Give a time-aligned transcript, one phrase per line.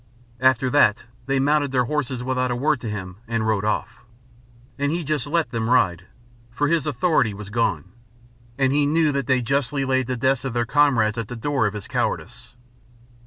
[0.39, 4.03] After that they mounted their horses without a word to him and rode off.
[4.79, 6.07] And he let them ride;
[6.49, 7.91] for his authority was gone;
[8.57, 11.67] and he knew that they justly laid the deaths of their comrades at the door
[11.67, 12.55] of his cowardice.